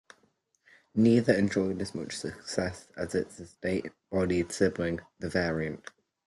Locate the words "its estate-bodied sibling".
3.13-5.01